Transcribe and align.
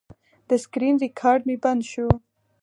د 0.49 0.49
سکرین 0.63 0.95
ریکارډ 1.03 1.41
مې 1.47 1.55
بند 1.63 1.81
شو. 1.91 2.07